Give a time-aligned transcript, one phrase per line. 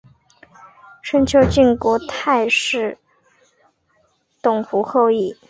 [1.03, 2.97] 春秋晋国太史
[4.41, 5.35] 董狐后裔。